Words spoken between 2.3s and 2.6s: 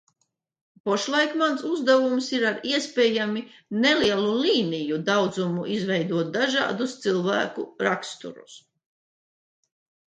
ir ar